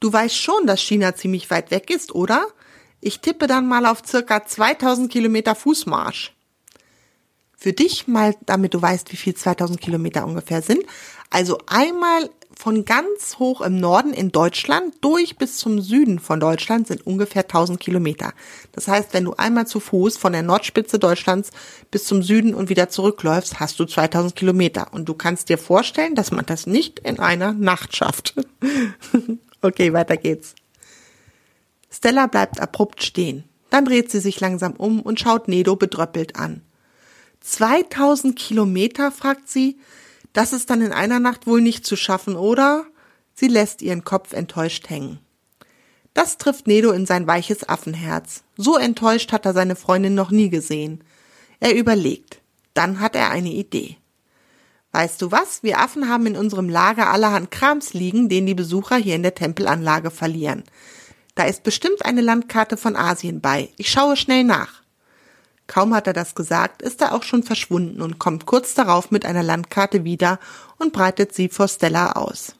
Du 0.00 0.12
weißt 0.12 0.36
schon, 0.36 0.66
dass 0.66 0.80
China 0.80 1.14
ziemlich 1.14 1.48
weit 1.50 1.70
weg 1.70 1.88
ist, 1.88 2.14
oder? 2.14 2.46
Ich 3.00 3.20
tippe 3.20 3.46
dann 3.46 3.66
mal 3.66 3.86
auf 3.86 4.02
circa 4.06 4.44
2000 4.44 5.10
Kilometer 5.10 5.54
Fußmarsch. 5.54 6.34
Für 7.56 7.72
dich 7.72 8.08
mal, 8.08 8.34
damit 8.44 8.74
du 8.74 8.82
weißt, 8.82 9.12
wie 9.12 9.16
viel 9.16 9.34
2000 9.34 9.80
Kilometer 9.80 10.26
ungefähr 10.26 10.60
sind. 10.60 10.84
Also 11.30 11.58
einmal 11.66 12.28
von 12.62 12.84
ganz 12.84 13.40
hoch 13.40 13.60
im 13.60 13.80
Norden 13.80 14.12
in 14.12 14.30
Deutschland 14.30 14.94
durch 15.00 15.36
bis 15.36 15.56
zum 15.56 15.80
Süden 15.80 16.20
von 16.20 16.38
Deutschland 16.38 16.86
sind 16.86 17.04
ungefähr 17.04 17.42
1000 17.42 17.80
Kilometer. 17.80 18.34
Das 18.70 18.86
heißt, 18.86 19.12
wenn 19.14 19.24
du 19.24 19.34
einmal 19.34 19.66
zu 19.66 19.80
Fuß 19.80 20.16
von 20.16 20.32
der 20.32 20.44
Nordspitze 20.44 21.00
Deutschlands 21.00 21.50
bis 21.90 22.04
zum 22.04 22.22
Süden 22.22 22.54
und 22.54 22.68
wieder 22.68 22.88
zurückläufst, 22.88 23.58
hast 23.58 23.80
du 23.80 23.84
2000 23.84 24.36
Kilometer. 24.36 24.92
Und 24.92 25.08
du 25.08 25.14
kannst 25.14 25.48
dir 25.48 25.58
vorstellen, 25.58 26.14
dass 26.14 26.30
man 26.30 26.46
das 26.46 26.68
nicht 26.68 27.00
in 27.00 27.18
einer 27.18 27.52
Nacht 27.52 27.96
schafft. 27.96 28.36
okay, 29.60 29.92
weiter 29.92 30.16
geht's. 30.16 30.54
Stella 31.90 32.28
bleibt 32.28 32.60
abrupt 32.60 33.02
stehen. 33.02 33.42
Dann 33.70 33.86
dreht 33.86 34.08
sie 34.08 34.20
sich 34.20 34.38
langsam 34.38 34.74
um 34.74 35.00
und 35.00 35.18
schaut 35.18 35.48
Nedo 35.48 35.74
bedröppelt 35.74 36.36
an. 36.36 36.62
2000 37.40 38.38
Kilometer, 38.38 39.10
fragt 39.10 39.48
sie. 39.48 39.80
Das 40.32 40.52
ist 40.52 40.70
dann 40.70 40.80
in 40.80 40.92
einer 40.92 41.20
Nacht 41.20 41.46
wohl 41.46 41.60
nicht 41.60 41.86
zu 41.86 41.96
schaffen, 41.96 42.36
oder? 42.36 42.84
Sie 43.34 43.48
lässt 43.48 43.82
ihren 43.82 44.04
Kopf 44.04 44.32
enttäuscht 44.32 44.88
hängen. 44.88 45.18
Das 46.14 46.36
trifft 46.36 46.66
Nedo 46.66 46.90
in 46.90 47.06
sein 47.06 47.26
weiches 47.26 47.68
Affenherz. 47.68 48.42
So 48.56 48.76
enttäuscht 48.76 49.32
hat 49.32 49.46
er 49.46 49.54
seine 49.54 49.76
Freundin 49.76 50.14
noch 50.14 50.30
nie 50.30 50.50
gesehen. 50.50 51.02
Er 51.60 51.74
überlegt. 51.74 52.40
Dann 52.74 53.00
hat 53.00 53.14
er 53.14 53.30
eine 53.30 53.50
Idee. 53.50 53.96
Weißt 54.92 55.22
du 55.22 55.30
was? 55.30 55.62
Wir 55.62 55.80
Affen 55.80 56.08
haben 56.08 56.26
in 56.26 56.36
unserem 56.36 56.68
Lager 56.68 57.10
allerhand 57.10 57.50
Krams 57.50 57.94
liegen, 57.94 58.28
den 58.28 58.44
die 58.44 58.54
Besucher 58.54 58.96
hier 58.96 59.14
in 59.14 59.22
der 59.22 59.34
Tempelanlage 59.34 60.10
verlieren. 60.10 60.64
Da 61.34 61.44
ist 61.44 61.62
bestimmt 61.62 62.04
eine 62.04 62.20
Landkarte 62.20 62.76
von 62.76 62.94
Asien 62.94 63.40
bei. 63.40 63.70
Ich 63.78 63.90
schaue 63.90 64.16
schnell 64.16 64.44
nach. 64.44 64.81
Kaum 65.72 65.94
hat 65.94 66.06
er 66.06 66.12
das 66.12 66.34
gesagt, 66.34 66.82
ist 66.82 67.00
er 67.00 67.14
auch 67.14 67.22
schon 67.22 67.44
verschwunden 67.44 68.02
und 68.02 68.18
kommt 68.18 68.44
kurz 68.44 68.74
darauf 68.74 69.10
mit 69.10 69.24
einer 69.24 69.42
Landkarte 69.42 70.04
wieder 70.04 70.38
und 70.76 70.92
breitet 70.92 71.34
sie 71.34 71.48
vor 71.48 71.66
Stella 71.66 72.12
aus. 72.12 72.56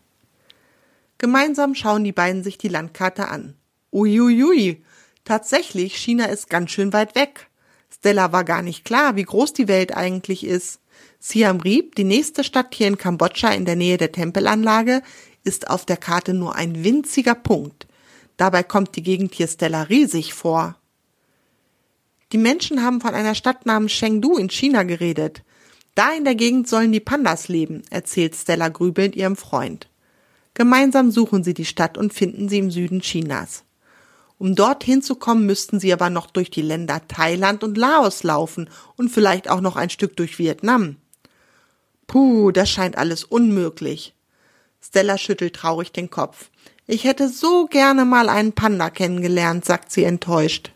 Gemeinsam 1.19 1.75
schauen 1.75 2.04
die 2.04 2.12
beiden 2.12 2.42
sich 2.42 2.57
die 2.57 2.69
Landkarte 2.69 3.28
an. 3.28 3.54
Uiuiui, 3.92 4.83
tatsächlich, 5.25 5.97
China 5.97 6.25
ist 6.25 6.49
ganz 6.49 6.71
schön 6.71 6.95
weit 6.95 7.14
weg. 7.14 7.50
Stella 7.95 8.33
war 8.33 8.45
gar 8.45 8.62
nicht 8.62 8.87
klar, 8.87 9.14
wie 9.14 9.25
groß 9.25 9.52
die 9.52 9.69
Welt 9.69 9.95
eigentlich 9.95 10.42
ist. 10.47 10.81
Siam 11.19 11.61
Reap, 11.61 11.97
die 11.97 12.04
nächste 12.04 12.45
Stadt 12.45 12.75
hier 12.75 12.88
in 12.88 12.97
Kambodscha 12.97 13.50
in 13.50 13.66
der 13.66 13.76
Nähe 13.76 13.99
der 13.99 14.12
Tempelanlage, 14.12 15.02
ist 15.45 15.69
auf 15.69 15.85
der 15.85 15.99
Karte 15.99 16.33
nur 16.33 16.54
ein 16.54 16.83
winziger 16.83 17.35
Punkt. 17.35 17.87
Dabei 18.38 18.62
kommt 18.62 18.97
die 18.97 19.02
Gegend 19.02 19.35
hier 19.35 19.49
Stella 19.49 19.83
riesig 19.83 20.33
vor. 20.33 20.76
Die 22.33 22.39
Menschen 22.39 22.83
haben 22.83 23.03
von 23.03 23.15
einer 23.15 23.35
Stadt 23.35 23.67
namens 23.67 23.93
Chengdu 23.93 24.39
in 24.39 24.49
China 24.49 24.85
geredet. 24.85 25.43
Da 25.95 26.12
in 26.12 26.25
der 26.25 26.35
Gegend 26.35 26.67
sollen 26.67 26.91
die 26.91 27.01
Pandas 27.01 27.49
leben, 27.49 27.83
erzählt 27.91 28.35
Stella 28.35 28.71
grübelnd 28.71 29.15
ihrem 29.15 29.37
Freund. 29.37 29.89
Gemeinsam 30.55 31.11
suchen 31.11 31.45
sie 31.45 31.53
die 31.53 31.67
Stadt 31.67 31.99
und 31.99 32.15
finden 32.15 32.49
sie 32.49 32.59
im 32.59 32.71
Süden 32.71 33.01
Chinas. 33.01 33.65
Um 34.39 34.55
dorthin 34.55 35.03
zu 35.03 35.17
kommen, 35.17 35.45
müssten 35.45 35.79
sie 35.79 35.93
aber 35.93 36.09
noch 36.09 36.27
durch 36.27 36.51
die 36.51 36.62
Länder 36.62 37.03
Thailand 37.07 37.62
und 37.62 37.77
Laos 37.77 38.23
laufen 38.23 38.71
und 38.97 39.11
vielleicht 39.11 39.49
auch 39.51 39.61
noch 39.61 39.77
ein 39.77 39.91
Stück 39.91 40.17
durch 40.17 40.39
Vietnam. 40.39 40.97
Puh, 42.07 42.51
das 42.51 42.71
scheint 42.71 42.97
alles 42.97 43.25
unmöglich. 43.25 44.15
Stella 44.81 45.19
schüttelt 45.19 45.55
traurig 45.55 45.93
den 45.93 46.11
Kopf. 46.11 46.51
Ich 46.87 47.05
hätte 47.05 47.29
so 47.29 47.67
gerne 47.67 48.05
mal 48.05 48.29
einen 48.29 48.53
Panda 48.53 48.91
kennengelernt, 48.91 49.65
sagt 49.65 49.93
sie 49.93 50.05
enttäuscht. 50.05 50.73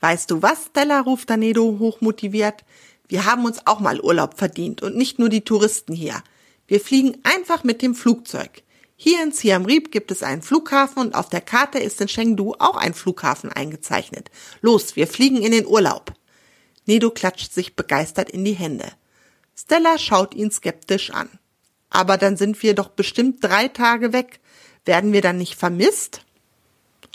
Weißt 0.00 0.30
du 0.30 0.42
was, 0.42 0.66
Stella, 0.66 1.00
ruft 1.00 1.28
Danedo 1.30 1.76
hochmotiviert. 1.78 2.64
Wir 3.08 3.26
haben 3.26 3.44
uns 3.44 3.66
auch 3.66 3.80
mal 3.80 4.00
Urlaub 4.00 4.38
verdient 4.38 4.82
und 4.82 4.96
nicht 4.96 5.18
nur 5.18 5.28
die 5.28 5.42
Touristen 5.42 5.92
hier. 5.92 6.22
Wir 6.66 6.80
fliegen 6.80 7.18
einfach 7.22 7.64
mit 7.64 7.82
dem 7.82 7.94
Flugzeug. 7.94 8.62
Hier 8.96 9.22
in 9.22 9.32
Siam 9.32 9.64
Reap 9.64 9.90
gibt 9.90 10.10
es 10.10 10.22
einen 10.22 10.42
Flughafen 10.42 11.00
und 11.00 11.14
auf 11.14 11.28
der 11.28 11.40
Karte 11.40 11.78
ist 11.78 12.00
in 12.00 12.06
Chengdu 12.06 12.54
auch 12.58 12.76
ein 12.76 12.94
Flughafen 12.94 13.50
eingezeichnet. 13.50 14.30
Los, 14.60 14.94
wir 14.94 15.06
fliegen 15.06 15.42
in 15.42 15.52
den 15.52 15.66
Urlaub. 15.66 16.12
Nedo 16.86 17.10
klatscht 17.10 17.52
sich 17.52 17.76
begeistert 17.76 18.30
in 18.30 18.44
die 18.44 18.52
Hände. 18.52 18.86
Stella 19.56 19.98
schaut 19.98 20.34
ihn 20.34 20.50
skeptisch 20.50 21.10
an. 21.10 21.28
Aber 21.88 22.16
dann 22.16 22.36
sind 22.36 22.62
wir 22.62 22.74
doch 22.74 22.88
bestimmt 22.88 23.42
drei 23.42 23.68
Tage 23.68 24.12
weg. 24.12 24.40
Werden 24.84 25.12
wir 25.12 25.22
dann 25.22 25.38
nicht 25.38 25.56
vermisst? 25.56 26.24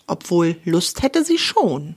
Obwohl 0.08 0.58
Lust 0.66 1.02
hätte 1.02 1.24
sie 1.24 1.38
schon. 1.38 1.96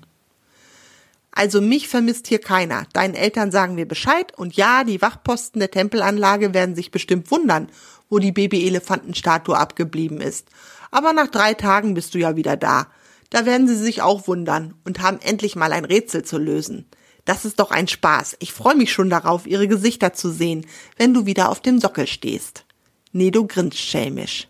Also 1.39 1.61
mich 1.61 1.87
vermisst 1.87 2.27
hier 2.27 2.41
keiner. 2.41 2.89
Deinen 2.93 3.15
Eltern 3.15 3.53
sagen 3.53 3.77
wir 3.77 3.87
Bescheid 3.87 4.37
und 4.37 4.57
ja, 4.57 4.83
die 4.83 5.01
Wachposten 5.01 5.61
der 5.61 5.71
Tempelanlage 5.71 6.53
werden 6.53 6.75
sich 6.75 6.91
bestimmt 6.91 7.31
wundern, 7.31 7.69
wo 8.09 8.19
die 8.19 8.33
Baby-Elefantenstatue 8.33 9.57
abgeblieben 9.57 10.21
ist. 10.21 10.49
Aber 10.91 11.13
nach 11.13 11.29
drei 11.29 11.55
Tagen 11.55 11.95
bist 11.95 12.13
du 12.15 12.19
ja 12.19 12.35
wieder 12.35 12.57
da. 12.57 12.89
Da 13.31 13.47
werden 13.47 13.69
sie 13.69 13.77
sich 13.77 14.03
auch 14.03 14.27
wundern 14.27 14.75
und 14.85 15.01
haben 15.01 15.21
endlich 15.21 15.55
mal 15.55 15.73
ein 15.73 15.85
Rätsel 15.85 16.25
zu 16.25 16.39
lösen. 16.39 16.87
Das 17.25 17.45
ist 17.45 17.61
doch 17.61 17.71
ein 17.71 17.87
Spaß. 17.87 18.39
Ich 18.41 18.53
freue 18.53 18.75
mich 18.75 18.93
schon 18.93 19.09
darauf, 19.09 19.47
ihre 19.47 19.69
Gesichter 19.69 20.13
zu 20.13 20.33
sehen, 20.33 20.67
wenn 20.97 21.15
du 21.15 21.25
wieder 21.25 21.51
auf 21.51 21.61
dem 21.61 21.79
Sockel 21.79 22.09
stehst. 22.09 22.65
Nedo 23.13 23.47
grinst 23.47 23.79
schelmisch. 23.79 24.49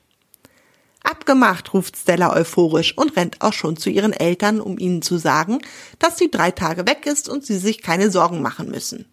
Abgemacht, 1.08 1.72
ruft 1.72 1.96
Stella 1.96 2.36
euphorisch 2.36 2.96
und 2.96 3.16
rennt 3.16 3.40
auch 3.40 3.54
schon 3.54 3.78
zu 3.78 3.88
ihren 3.88 4.12
Eltern, 4.12 4.60
um 4.60 4.78
ihnen 4.78 5.00
zu 5.00 5.16
sagen, 5.16 5.58
dass 5.98 6.18
sie 6.18 6.30
drei 6.30 6.50
Tage 6.50 6.86
weg 6.86 7.06
ist 7.06 7.30
und 7.30 7.46
sie 7.46 7.56
sich 7.56 7.82
keine 7.82 8.10
Sorgen 8.10 8.42
machen 8.42 8.70
müssen. 8.70 9.06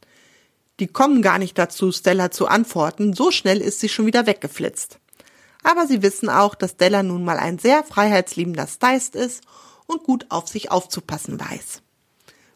Die 0.82 0.88
kommen 0.88 1.22
gar 1.22 1.40
nicht 1.40 1.58
dazu, 1.58 1.94
Stella 1.94 2.32
zu 2.32 2.48
antworten, 2.48 3.14
so 3.14 3.32
schnell 3.32 3.62
ist 3.62 3.80
sie 3.80 3.88
schon 3.88 4.06
wieder 4.06 4.28
weggeflitzt. 4.28 5.00
Aber 5.64 5.88
sie 5.88 6.02
wissen 6.02 6.28
auch, 6.28 6.54
dass 6.54 6.72
Stella 6.72 7.02
nun 7.02 7.24
mal 7.24 7.38
ein 7.38 7.60
sehr 7.60 7.82
freiheitsliebender 7.84 8.68
Stylist 8.68 9.16
ist 9.16 9.44
und 9.88 10.04
gut 10.04 10.26
auf 10.30 10.50
sich 10.50 10.72
aufzupassen 10.72 11.40
weiß. 11.40 11.82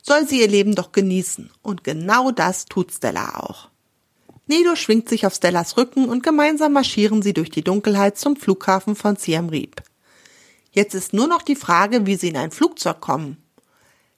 Soll 0.02 0.28
sie 0.28 0.42
ihr 0.42 0.50
Leben 0.50 0.76
doch 0.76 0.92
genießen, 0.92 1.50
und 1.62 1.86
genau 1.86 2.32
das 2.32 2.66
tut 2.66 2.92
Stella 2.92 3.40
auch. 3.40 3.70
Nedo 4.50 4.76
schwingt 4.76 5.08
sich 5.08 5.28
auf 5.28 5.36
Stellas 5.36 5.78
Rücken 5.78 6.10
und 6.10 6.24
gemeinsam 6.24 6.74
marschieren 6.74 7.22
sie 7.22 7.36
durch 7.36 7.52
die 7.52 7.64
Dunkelheit 7.64 8.18
zum 8.18 8.36
Flughafen 8.36 8.96
von 8.96 9.16
Siem 9.16 9.50
Reap. 9.50 9.84
Jetzt 10.72 10.96
ist 10.96 11.14
nur 11.14 11.28
noch 11.28 11.44
die 11.44 11.56
Frage, 11.56 12.08
wie 12.08 12.16
sie 12.16 12.30
in 12.30 12.36
ein 12.36 12.50
Flugzeug 12.50 13.00
kommen. 13.00 13.38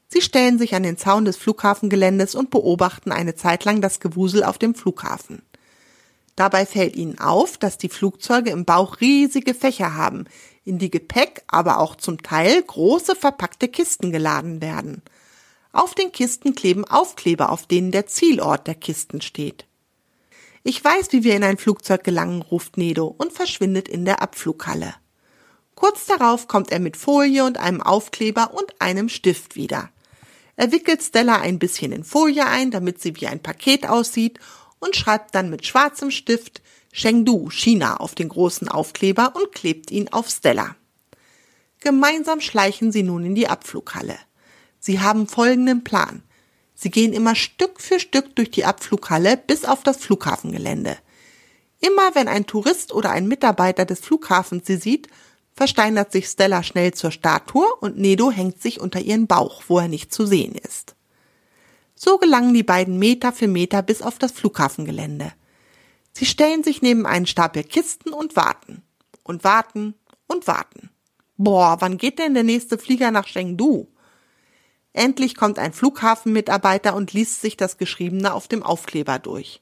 Sie 0.08 0.22
stellen 0.22 0.58
sich 0.58 0.74
an 0.74 0.84
den 0.84 0.96
Zaun 0.96 1.26
des 1.26 1.36
Flughafengeländes 1.36 2.34
und 2.34 2.50
beobachten 2.50 3.12
eine 3.12 3.36
Zeit 3.36 3.66
lang 3.66 3.82
das 3.82 4.00
Gewusel 4.00 4.46
auf 4.46 4.58
dem 4.58 4.74
Flughafen. 4.74 5.42
Dabei 6.38 6.66
fällt 6.66 6.96
ihnen 6.96 7.20
auf, 7.20 7.58
dass 7.58 7.78
die 7.78 7.90
Flugzeuge 7.90 8.52
im 8.52 8.64
Bauch 8.64 9.02
riesige 9.02 9.54
Fächer 9.54 9.96
haben, 9.96 10.28
in 10.64 10.80
die 10.80 10.92
Gepäck, 10.92 11.44
aber 11.48 11.78
auch 11.78 11.98
zum 11.98 12.24
Teil 12.24 12.64
große 12.64 13.18
verpackte 13.18 13.68
Kisten 13.68 14.14
geladen 14.14 14.62
werden. 14.62 15.02
Auf 15.74 15.94
den 15.94 16.14
Kisten 16.14 16.56
kleben 16.56 16.86
Aufkleber, 16.86 17.50
auf 17.50 17.68
denen 17.68 17.92
der 17.92 18.08
Zielort 18.08 18.66
der 18.68 18.76
Kisten 18.76 19.20
steht. 19.20 19.66
Ich 20.64 20.84
weiß, 20.84 21.12
wie 21.12 21.24
wir 21.24 21.36
in 21.36 21.44
ein 21.44 21.58
Flugzeug 21.58 22.04
gelangen, 22.04 22.44
ruft 22.44 22.78
Nedo 22.78 23.08
und 23.08 23.34
verschwindet 23.34 23.88
in 23.88 24.06
der 24.06 24.22
Abflughalle. 24.22 24.94
Kurz 25.74 26.06
darauf 26.06 26.48
kommt 26.48 26.72
er 26.72 26.80
mit 26.80 26.98
Folie 26.98 27.44
und 27.44 27.58
einem 27.58 27.82
Aufkleber 27.82 28.54
und 28.54 28.80
einem 28.80 29.10
Stift 29.10 29.56
wieder. 29.56 29.90
Er 30.56 30.72
wickelt 30.72 31.02
Stella 31.02 31.38
ein 31.38 31.58
bisschen 31.58 31.92
in 31.92 32.04
Folie 32.04 32.46
ein, 32.46 32.70
damit 32.70 33.02
sie 33.02 33.20
wie 33.20 33.26
ein 33.26 33.42
Paket 33.42 33.88
aussieht 33.88 34.40
und 34.80 34.96
schreibt 34.96 35.34
dann 35.34 35.50
mit 35.50 35.66
schwarzem 35.66 36.12
Stift 36.12 36.62
Chengdu, 36.94 37.50
China 37.50 37.98
auf 37.98 38.14
den 38.14 38.30
großen 38.30 38.68
Aufkleber 38.68 39.34
und 39.36 39.54
klebt 39.54 39.90
ihn 39.90 40.10
auf 40.10 40.30
Stella. 40.30 40.76
Gemeinsam 41.80 42.42
schleichen 42.42 42.92
sie 42.92 43.02
nun 43.02 43.26
in 43.26 43.34
die 43.34 43.48
Abflughalle. 43.48 44.18
Sie 44.80 45.00
haben 45.00 45.28
folgenden 45.28 45.84
Plan. 45.84 46.22
Sie 46.82 46.90
gehen 46.90 47.14
immer 47.14 47.36
Stück 47.36 47.80
für 47.80 48.00
Stück 48.00 48.36
durch 48.36 48.50
die 48.50 48.66
Abflughalle 48.66 49.38
bis 49.38 49.66
auf 49.66 49.84
das 49.84 49.98
Flughafengelände. 49.98 50.98
Immer 51.80 52.16
wenn 52.16 52.28
ein 52.28 52.48
Tourist 52.48 52.92
oder 52.92 53.12
ein 53.12 53.28
Mitarbeiter 53.28 53.86
des 53.86 54.00
Flughafens 54.00 54.66
sie 54.66 54.78
sieht, 54.78 55.08
versteinert 55.54 56.12
sich 56.12 56.26
Stella 56.26 56.64
schnell 56.64 56.92
zur 56.96 57.12
Statue 57.12 57.68
und 57.82 58.00
Nedo 58.00 58.32
hängt 58.32 58.64
sich 58.64 58.82
unter 58.82 59.00
ihren 59.00 59.28
Bauch, 59.28 59.62
wo 59.68 59.78
er 59.78 59.90
nicht 59.90 60.12
zu 60.12 60.26
sehen 60.26 60.56
ist. 60.56 60.96
So 61.94 62.18
gelangen 62.18 62.56
die 62.56 62.64
beiden 62.64 62.98
Meter 62.98 63.32
für 63.32 63.48
Meter 63.48 63.84
bis 63.84 64.02
auf 64.02 64.18
das 64.18 64.32
Flughafengelände. 64.32 65.34
Sie 66.14 66.26
stellen 66.26 66.64
sich 66.64 66.82
neben 66.82 67.06
einen 67.06 67.28
Stapel 67.28 67.64
Kisten 67.64 68.12
und 68.12 68.36
warten. 68.36 68.82
Und 69.22 69.44
warten 69.44 69.94
und 70.26 70.48
warten. 70.48 70.90
Boah, 71.38 71.78
wann 71.80 72.00
geht 72.00 72.18
denn 72.18 72.34
der 72.34 72.42
nächste 72.42 72.80
Flieger 72.80 73.12
nach 73.12 73.28
Chengdu? 73.28 73.86
Endlich 74.94 75.36
kommt 75.36 75.58
ein 75.58 75.74
Flughafenmitarbeiter 75.74 76.96
und 76.96 77.14
liest 77.14 77.42
sich 77.42 77.56
das 77.56 77.78
Geschriebene 77.78 78.34
auf 78.34 78.48
dem 78.48 78.64
Aufkleber 78.64 79.20
durch. 79.20 79.62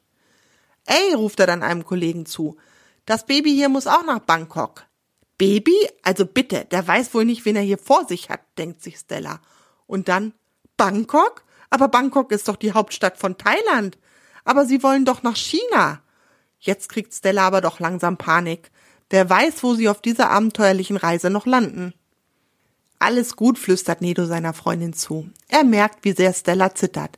Ey, 0.85 1.13
ruft 1.13 1.39
er 1.39 1.47
dann 1.47 1.61
einem 1.61 1.85
Kollegen 1.85 2.25
zu. 2.25 2.57
Das 3.05 3.25
Baby 3.25 3.51
hier 3.51 3.69
muss 3.69 3.87
auch 3.87 4.03
nach 4.03 4.19
Bangkok. 4.19 4.85
Baby? 5.37 5.75
Also 6.03 6.25
bitte, 6.25 6.65
der 6.65 6.87
weiß 6.87 7.13
wohl 7.13 7.25
nicht, 7.25 7.45
wen 7.45 7.55
er 7.55 7.61
hier 7.61 7.77
vor 7.77 8.05
sich 8.07 8.29
hat, 8.29 8.41
denkt 8.57 8.81
sich 8.81 8.97
Stella. 8.97 9.39
Und 9.85 10.07
dann 10.07 10.33
Bangkok? 10.77 11.43
Aber 11.69 11.87
Bangkok 11.87 12.31
ist 12.31 12.47
doch 12.47 12.55
die 12.55 12.73
Hauptstadt 12.73 13.17
von 13.17 13.37
Thailand. 13.37 13.97
Aber 14.43 14.65
sie 14.65 14.81
wollen 14.81 15.05
doch 15.05 15.21
nach 15.21 15.35
China. 15.35 16.01
Jetzt 16.59 16.89
kriegt 16.89 17.13
Stella 17.13 17.45
aber 17.45 17.61
doch 17.61 17.79
langsam 17.79 18.17
Panik. 18.17 18.71
Wer 19.09 19.29
weiß, 19.29 19.63
wo 19.63 19.75
sie 19.75 19.89
auf 19.89 20.01
dieser 20.01 20.29
abenteuerlichen 20.29 20.97
Reise 20.97 21.29
noch 21.29 21.45
landen. 21.45 21.93
Alles 22.99 23.37
gut, 23.37 23.57
flüstert 23.57 24.01
Nedo 24.01 24.25
seiner 24.25 24.53
Freundin 24.53 24.93
zu. 24.93 25.29
Er 25.47 25.63
merkt, 25.63 26.03
wie 26.03 26.11
sehr 26.11 26.33
Stella 26.33 26.75
zittert. 26.75 27.17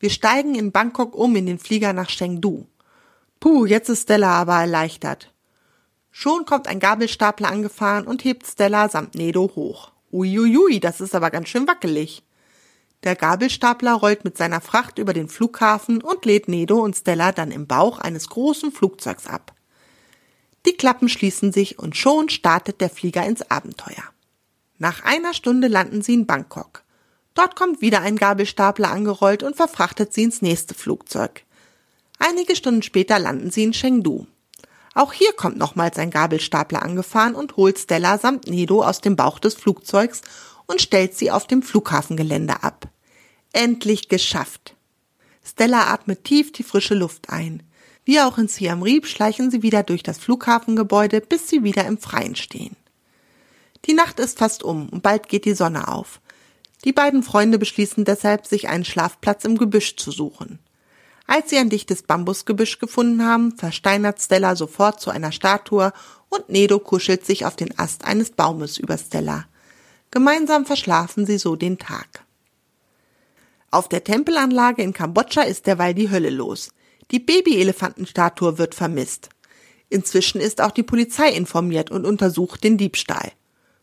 Wir 0.00 0.10
steigen 0.10 0.54
in 0.54 0.72
Bangkok 0.72 1.14
um 1.14 1.36
in 1.36 1.44
den 1.44 1.58
Flieger 1.58 1.92
nach 1.92 2.08
Chengdu. 2.08 2.66
Puh, 3.38 3.66
jetzt 3.66 3.90
ist 3.90 4.04
Stella 4.04 4.30
aber 4.30 4.54
erleichtert. 4.54 5.32
Schon 6.10 6.46
kommt 6.46 6.66
ein 6.66 6.80
Gabelstapler 6.80 7.48
angefahren 7.48 8.06
und 8.06 8.24
hebt 8.24 8.46
Stella 8.46 8.88
samt 8.88 9.14
Nedo 9.14 9.52
hoch. 9.54 9.92
Uiuiui, 10.10 10.80
das 10.80 11.00
ist 11.00 11.14
aber 11.14 11.30
ganz 11.30 11.48
schön 11.48 11.68
wackelig. 11.68 12.24
Der 13.04 13.14
Gabelstapler 13.14 13.92
rollt 13.94 14.24
mit 14.24 14.36
seiner 14.36 14.60
Fracht 14.60 14.98
über 14.98 15.12
den 15.12 15.28
Flughafen 15.28 16.02
und 16.02 16.24
lädt 16.24 16.48
Nedo 16.48 16.82
und 16.82 16.96
Stella 16.96 17.32
dann 17.32 17.52
im 17.52 17.66
Bauch 17.66 17.98
eines 17.98 18.28
großen 18.28 18.72
Flugzeugs 18.72 19.26
ab. 19.26 19.52
Die 20.66 20.72
Klappen 20.72 21.08
schließen 21.08 21.52
sich 21.52 21.78
und 21.78 21.96
schon 21.96 22.28
startet 22.28 22.80
der 22.80 22.90
Flieger 22.90 23.24
ins 23.24 23.48
Abenteuer. 23.50 24.02
Nach 24.78 25.04
einer 25.04 25.34
Stunde 25.34 25.68
landen 25.68 26.02
sie 26.02 26.14
in 26.14 26.26
Bangkok. 26.26 26.84
Dort 27.34 27.56
kommt 27.56 27.80
wieder 27.80 28.00
ein 28.00 28.16
Gabelstapler 28.16 28.90
angerollt 28.90 29.42
und 29.42 29.56
verfrachtet 29.56 30.12
sie 30.12 30.24
ins 30.24 30.42
nächste 30.42 30.74
Flugzeug. 30.74 31.44
Einige 32.18 32.56
Stunden 32.56 32.82
später 32.82 33.18
landen 33.18 33.50
sie 33.50 33.64
in 33.64 33.72
Chengdu. 33.72 34.26
Auch 34.94 35.12
hier 35.12 35.32
kommt 35.32 35.56
nochmals 35.56 35.98
ein 35.98 36.10
Gabelstapler 36.10 36.82
angefahren 36.82 37.34
und 37.34 37.56
holt 37.56 37.78
Stella 37.78 38.18
samt 38.18 38.48
Nedo 38.48 38.82
aus 38.82 39.00
dem 39.00 39.14
Bauch 39.14 39.38
des 39.38 39.54
Flugzeugs 39.54 40.22
und 40.66 40.80
stellt 40.80 41.14
sie 41.16 41.30
auf 41.30 41.46
dem 41.46 41.62
Flughafengelände 41.62 42.62
ab. 42.62 42.88
Endlich 43.52 44.08
geschafft. 44.08 44.74
Stella 45.44 45.92
atmet 45.92 46.24
tief 46.24 46.52
die 46.52 46.64
frische 46.64 46.94
Luft 46.94 47.30
ein. 47.30 47.62
Wie 48.04 48.20
auch 48.20 48.38
in 48.38 48.48
Siam 48.48 48.82
Reap 48.82 49.06
schleichen 49.06 49.50
sie 49.50 49.62
wieder 49.62 49.82
durch 49.82 50.02
das 50.02 50.18
Flughafengebäude, 50.18 51.20
bis 51.20 51.48
sie 51.48 51.62
wieder 51.62 51.84
im 51.86 51.98
Freien 51.98 52.36
stehen. 52.36 52.76
Die 53.88 53.94
Nacht 53.94 54.20
ist 54.20 54.38
fast 54.38 54.62
um 54.62 54.90
und 54.90 55.02
bald 55.02 55.28
geht 55.28 55.46
die 55.46 55.54
Sonne 55.54 55.88
auf. 55.88 56.20
Die 56.84 56.92
beiden 56.92 57.22
Freunde 57.22 57.58
beschließen 57.58 58.04
deshalb, 58.04 58.46
sich 58.46 58.68
einen 58.68 58.84
Schlafplatz 58.84 59.44
im 59.44 59.56
Gebüsch 59.56 59.96
zu 59.96 60.10
suchen. 60.10 60.58
Als 61.26 61.50
sie 61.50 61.56
ein 61.56 61.70
dichtes 61.70 62.02
Bambusgebüsch 62.02 62.78
gefunden 62.78 63.24
haben, 63.24 63.56
versteinert 63.56 64.20
Stella 64.20 64.56
sofort 64.56 65.00
zu 65.00 65.10
einer 65.10 65.32
Statue 65.32 65.92
und 66.28 66.48
Nedo 66.50 66.78
kuschelt 66.78 67.24
sich 67.24 67.46
auf 67.46 67.56
den 67.56 67.78
Ast 67.78 68.04
eines 68.04 68.30
Baumes 68.30 68.76
über 68.76 68.98
Stella. 68.98 69.46
Gemeinsam 70.10 70.66
verschlafen 70.66 71.26
sie 71.26 71.38
so 71.38 71.56
den 71.56 71.78
Tag. 71.78 72.24
Auf 73.70 73.88
der 73.88 74.04
Tempelanlage 74.04 74.82
in 74.82 74.92
Kambodscha 74.92 75.42
ist 75.42 75.66
derweil 75.66 75.94
die 75.94 76.10
Hölle 76.10 76.30
los. 76.30 76.70
Die 77.10 77.20
Babyelefantenstatue 77.20 78.58
wird 78.58 78.74
vermisst. 78.74 79.30
Inzwischen 79.88 80.40
ist 80.40 80.60
auch 80.60 80.72
die 80.72 80.82
Polizei 80.82 81.30
informiert 81.30 81.90
und 81.90 82.06
untersucht 82.06 82.64
den 82.64 82.76
Diebstahl. 82.76 83.32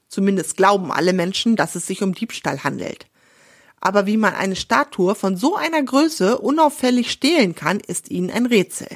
Zumindest 0.07 0.57
glauben 0.57 0.91
alle 0.91 1.13
Menschen, 1.13 1.55
dass 1.55 1.75
es 1.75 1.87
sich 1.87 2.01
um 2.03 2.13
Diebstahl 2.13 2.63
handelt. 2.63 3.07
Aber 3.79 4.05
wie 4.05 4.17
man 4.17 4.33
eine 4.33 4.55
Statue 4.55 5.15
von 5.15 5.37
so 5.37 5.55
einer 5.55 5.83
Größe 5.83 6.37
unauffällig 6.37 7.11
stehlen 7.11 7.55
kann, 7.55 7.79
ist 7.79 8.09
ihnen 8.09 8.31
ein 8.31 8.45
Rätsel. 8.45 8.87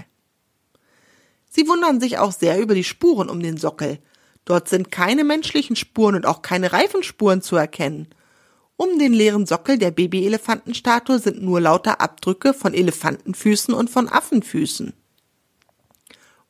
Sie 1.50 1.68
wundern 1.68 2.00
sich 2.00 2.18
auch 2.18 2.32
sehr 2.32 2.60
über 2.60 2.76
die 2.76 2.84
Spuren 2.84 3.30
um 3.30 3.42
den 3.42 3.58
Sockel. 3.58 4.00
Dort 4.46 4.70
sind 4.70 4.92
keine 4.92 5.24
menschlichen 5.24 5.76
Spuren 5.76 6.16
und 6.16 6.26
auch 6.26 6.42
keine 6.42 6.72
Reifenspuren 6.72 7.42
zu 7.42 7.56
erkennen. 7.56 8.08
Um 8.78 8.98
den 8.98 9.14
leeren 9.14 9.46
Sockel 9.46 9.78
der 9.78 9.92
Babyelefantenstatue 9.92 11.20
sind 11.20 11.42
nur 11.42 11.60
lauter 11.60 12.00
Abdrücke 12.00 12.54
von 12.54 12.74
Elefantenfüßen 12.74 13.74
und 13.74 13.90
von 13.90 14.08
Affenfüßen. 14.08 14.94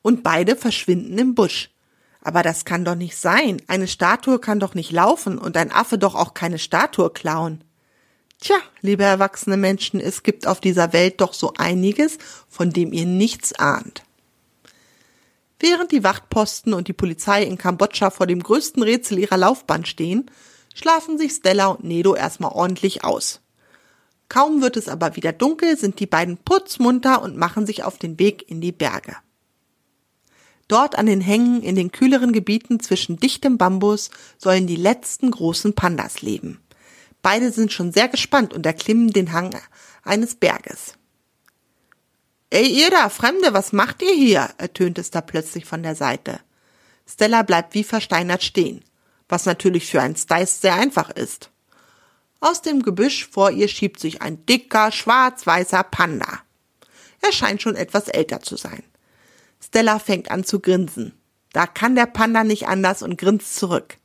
Und 0.00 0.22
beide 0.22 0.54
verschwinden 0.54 1.18
im 1.18 1.34
Busch. 1.34 1.70
Aber 2.22 2.42
das 2.42 2.64
kann 2.64 2.84
doch 2.84 2.94
nicht 2.94 3.16
sein. 3.16 3.62
Eine 3.66 3.88
Statue 3.88 4.38
kann 4.38 4.60
doch 4.60 4.74
nicht 4.74 4.92
laufen 4.92 5.38
und 5.38 5.56
ein 5.56 5.72
Affe 5.72 5.98
doch 5.98 6.14
auch 6.14 6.34
keine 6.34 6.58
Statue 6.58 7.10
klauen. 7.10 7.64
Tja, 8.40 8.56
liebe 8.80 9.04
erwachsene 9.04 9.56
Menschen, 9.56 10.00
es 10.00 10.22
gibt 10.22 10.46
auf 10.46 10.60
dieser 10.60 10.92
Welt 10.92 11.20
doch 11.20 11.34
so 11.34 11.52
einiges, 11.58 12.18
von 12.48 12.70
dem 12.70 12.92
ihr 12.92 13.06
nichts 13.06 13.52
ahnt. 13.52 14.02
Während 15.58 15.92
die 15.92 16.04
Wachtposten 16.04 16.72
und 16.72 16.88
die 16.88 16.94
Polizei 16.94 17.42
in 17.42 17.58
Kambodscha 17.58 18.08
vor 18.10 18.26
dem 18.26 18.42
größten 18.42 18.82
Rätsel 18.82 19.18
ihrer 19.18 19.36
Laufbahn 19.36 19.84
stehen, 19.84 20.30
schlafen 20.74 21.18
sich 21.18 21.32
Stella 21.32 21.66
und 21.66 21.84
Nedo 21.84 22.14
erstmal 22.14 22.52
ordentlich 22.52 23.04
aus. 23.04 23.40
Kaum 24.30 24.62
wird 24.62 24.78
es 24.78 24.88
aber 24.88 25.16
wieder 25.16 25.32
dunkel, 25.32 25.76
sind 25.76 26.00
die 26.00 26.06
beiden 26.06 26.38
putzmunter 26.38 27.20
und 27.20 27.36
machen 27.36 27.66
sich 27.66 27.84
auf 27.84 27.98
den 27.98 28.18
Weg 28.18 28.48
in 28.48 28.62
die 28.62 28.72
Berge. 28.72 29.16
Dort 30.70 30.96
an 30.96 31.06
den 31.06 31.20
Hängen 31.20 31.64
in 31.64 31.74
den 31.74 31.90
kühleren 31.90 32.32
Gebieten 32.32 32.78
zwischen 32.78 33.16
dichtem 33.16 33.58
Bambus 33.58 34.08
sollen 34.38 34.68
die 34.68 34.76
letzten 34.76 35.32
großen 35.32 35.74
Pandas 35.74 36.22
leben. 36.22 36.60
Beide 37.22 37.50
sind 37.50 37.72
schon 37.72 37.90
sehr 37.90 38.06
gespannt 38.06 38.54
und 38.54 38.64
erklimmen 38.64 39.10
den 39.10 39.32
Hang 39.32 39.50
eines 40.04 40.36
Berges. 40.36 40.94
Ey, 42.50 42.68
ihr 42.68 42.88
da, 42.88 43.08
Fremde, 43.08 43.52
was 43.52 43.72
macht 43.72 44.00
ihr 44.00 44.14
hier? 44.14 44.48
ertönt 44.58 44.98
es 44.98 45.10
da 45.10 45.20
plötzlich 45.20 45.64
von 45.64 45.82
der 45.82 45.96
Seite. 45.96 46.38
Stella 47.04 47.42
bleibt 47.42 47.74
wie 47.74 47.82
versteinert 47.82 48.44
stehen, 48.44 48.84
was 49.28 49.46
natürlich 49.46 49.86
für 49.86 50.00
einen 50.00 50.14
Stice 50.14 50.60
sehr 50.60 50.74
einfach 50.74 51.10
ist. 51.10 51.50
Aus 52.38 52.62
dem 52.62 52.82
Gebüsch 52.82 53.28
vor 53.28 53.50
ihr 53.50 53.66
schiebt 53.66 53.98
sich 53.98 54.22
ein 54.22 54.46
dicker, 54.46 54.92
schwarz-weißer 54.92 55.82
Panda. 55.82 56.42
Er 57.22 57.32
scheint 57.32 57.60
schon 57.60 57.74
etwas 57.74 58.06
älter 58.06 58.40
zu 58.40 58.54
sein. 58.54 58.84
Stella 59.62 59.98
fängt 59.98 60.30
an 60.30 60.44
zu 60.44 60.60
grinsen. 60.60 61.12
Da 61.52 61.66
kann 61.66 61.94
der 61.94 62.06
Panda 62.06 62.44
nicht 62.44 62.68
anders 62.68 63.02
und 63.02 63.18
grinst 63.18 63.56
zurück. 63.56 63.98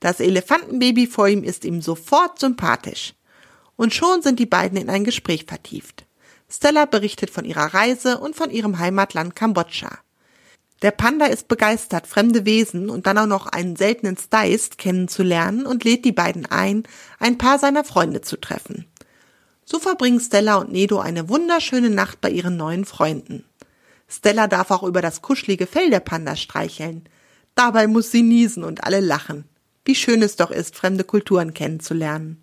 Das 0.00 0.20
Elefantenbaby 0.20 1.06
vor 1.06 1.28
ihm 1.28 1.42
ist 1.42 1.64
ihm 1.64 1.80
sofort 1.82 2.38
sympathisch. 2.38 3.14
Und 3.76 3.94
schon 3.94 4.22
sind 4.22 4.38
die 4.38 4.46
beiden 4.46 4.78
in 4.78 4.88
ein 4.88 5.04
Gespräch 5.04 5.44
vertieft. 5.46 6.06
Stella 6.48 6.86
berichtet 6.86 7.30
von 7.30 7.44
ihrer 7.44 7.74
Reise 7.74 8.18
und 8.18 8.36
von 8.36 8.50
ihrem 8.50 8.78
Heimatland 8.78 9.34
Kambodscha. 9.34 9.98
Der 10.82 10.90
Panda 10.90 11.26
ist 11.26 11.48
begeistert, 11.48 12.06
fremde 12.06 12.44
Wesen 12.44 12.90
und 12.90 13.06
dann 13.06 13.18
auch 13.18 13.26
noch 13.26 13.46
einen 13.46 13.76
seltenen 13.76 14.16
Steist 14.16 14.78
kennenzulernen 14.78 15.66
und 15.66 15.84
lädt 15.84 16.04
die 16.04 16.12
beiden 16.12 16.46
ein, 16.46 16.84
ein 17.18 17.38
paar 17.38 17.58
seiner 17.58 17.82
Freunde 17.82 18.20
zu 18.20 18.36
treffen. 18.36 18.86
So 19.64 19.78
verbringen 19.78 20.20
Stella 20.20 20.56
und 20.56 20.70
Nedo 20.70 21.00
eine 21.00 21.28
wunderschöne 21.28 21.90
Nacht 21.90 22.20
bei 22.20 22.30
ihren 22.30 22.56
neuen 22.56 22.84
Freunden. 22.84 23.44
Stella 24.08 24.46
darf 24.46 24.70
auch 24.70 24.82
über 24.82 25.02
das 25.02 25.22
kuschelige 25.22 25.66
Fell 25.66 25.90
der 25.90 26.00
Panda 26.00 26.36
streicheln. 26.36 27.08
Dabei 27.54 27.86
muss 27.86 28.10
sie 28.10 28.22
niesen 28.22 28.64
und 28.64 28.84
alle 28.84 29.00
lachen. 29.00 29.44
Wie 29.84 29.94
schön 29.94 30.22
es 30.22 30.36
doch 30.36 30.50
ist, 30.50 30.76
fremde 30.76 31.04
Kulturen 31.04 31.54
kennenzulernen. 31.54 32.42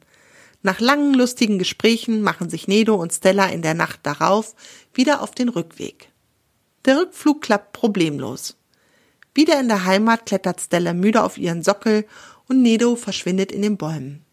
Nach 0.61 0.79
langen, 0.79 1.13
lustigen 1.13 1.59
Gesprächen 1.59 2.21
machen 2.21 2.49
sich 2.49 2.67
Nedo 2.67 2.95
und 2.95 3.11
Stella 3.11 3.47
in 3.47 3.61
der 3.61 3.73
Nacht 3.73 3.99
darauf 4.03 4.55
wieder 4.93 5.21
auf 5.21 5.31
den 5.31 5.49
Rückweg. 5.49 6.09
Der 6.85 6.97
Rückflug 6.97 7.41
klappt 7.41 7.73
problemlos. 7.73 8.55
Wieder 9.35 9.59
in 9.59 9.67
der 9.67 9.85
Heimat 9.85 10.25
klettert 10.25 10.61
Stella 10.61 10.93
müde 10.93 11.23
auf 11.23 11.37
ihren 11.37 11.63
Sockel 11.63 12.05
und 12.47 12.61
Nedo 12.61 12.95
verschwindet 12.95 13.51
in 13.51 13.61
den 13.61 13.77
Bäumen. 13.77 14.23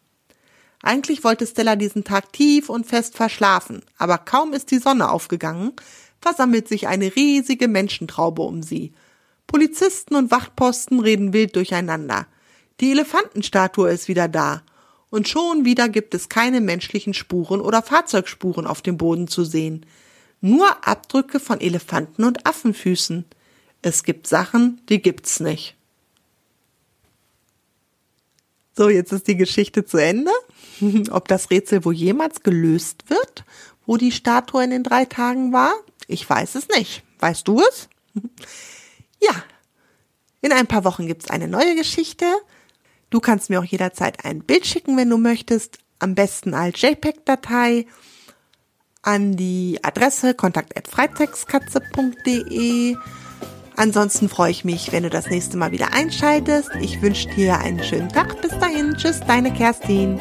Eigentlich 0.82 1.24
wollte 1.24 1.46
Stella 1.46 1.76
diesen 1.76 2.04
Tag 2.04 2.32
tief 2.32 2.68
und 2.68 2.86
fest 2.86 3.16
verschlafen, 3.16 3.82
aber 3.98 4.18
kaum 4.18 4.52
ist 4.52 4.70
die 4.70 4.78
Sonne 4.78 5.10
aufgegangen, 5.10 5.72
versammelt 6.20 6.68
sich 6.68 6.88
eine 6.88 7.14
riesige 7.16 7.68
Menschentraube 7.68 8.42
um 8.42 8.62
sie. 8.62 8.92
Polizisten 9.46 10.14
und 10.14 10.30
Wachtposten 10.30 11.00
reden 11.00 11.32
wild 11.32 11.56
durcheinander. 11.56 12.26
Die 12.80 12.92
Elefantenstatue 12.92 13.90
ist 13.90 14.08
wieder 14.08 14.28
da. 14.28 14.62
Und 15.10 15.28
schon 15.28 15.64
wieder 15.64 15.88
gibt 15.88 16.14
es 16.14 16.28
keine 16.28 16.60
menschlichen 16.60 17.14
Spuren 17.14 17.60
oder 17.60 17.82
Fahrzeugspuren 17.82 18.66
auf 18.66 18.80
dem 18.80 18.96
Boden 18.96 19.26
zu 19.26 19.44
sehen. 19.44 19.84
Nur 20.40 20.86
Abdrücke 20.86 21.40
von 21.40 21.60
Elefanten 21.60 22.24
und 22.24 22.46
Affenfüßen. 22.46 23.24
Es 23.82 24.04
gibt 24.04 24.26
Sachen, 24.26 24.80
die 24.88 25.02
gibt's 25.02 25.40
nicht. 25.40 25.76
So, 28.76 28.88
jetzt 28.88 29.12
ist 29.12 29.26
die 29.26 29.36
Geschichte 29.36 29.84
zu 29.84 29.98
Ende. 29.98 30.30
Ob 31.10 31.28
das 31.28 31.50
Rätsel 31.50 31.84
wohl 31.84 31.94
jemals 31.94 32.42
gelöst 32.42 33.10
wird, 33.10 33.44
wo 33.84 33.96
die 33.96 34.12
Statue 34.12 34.62
in 34.62 34.70
den 34.70 34.84
drei 34.84 35.04
Tagen 35.04 35.52
war, 35.52 35.74
ich 36.10 36.28
weiß 36.28 36.56
es 36.56 36.68
nicht. 36.68 37.02
Weißt 37.18 37.48
du 37.48 37.60
es? 37.60 37.88
Ja. 39.22 39.34
In 40.40 40.50
ein 40.50 40.66
paar 40.66 40.84
Wochen 40.84 41.06
gibt's 41.06 41.28
eine 41.28 41.46
neue 41.46 41.76
Geschichte. 41.76 42.24
Du 43.10 43.20
kannst 43.20 43.50
mir 43.50 43.60
auch 43.60 43.64
jederzeit 43.64 44.24
ein 44.24 44.40
Bild 44.40 44.66
schicken, 44.66 44.96
wenn 44.96 45.10
du 45.10 45.18
möchtest. 45.18 45.76
Am 45.98 46.14
besten 46.14 46.54
als 46.54 46.80
JPEG-Datei 46.80 47.86
an 49.02 49.36
die 49.36 49.78
Adresse 49.82 50.32
kontakt.freitextkatze.de. 50.32 52.96
Ansonsten 53.76 54.30
freue 54.30 54.50
ich 54.50 54.64
mich, 54.64 54.90
wenn 54.92 55.02
du 55.02 55.10
das 55.10 55.28
nächste 55.28 55.58
Mal 55.58 55.72
wieder 55.72 55.92
einschaltest. 55.92 56.70
Ich 56.80 57.02
wünsche 57.02 57.28
dir 57.30 57.58
einen 57.58 57.84
schönen 57.84 58.08
Tag. 58.08 58.40
Bis 58.40 58.58
dahin. 58.58 58.94
Tschüss, 58.96 59.20
deine 59.20 59.52
Kerstin. 59.52 60.18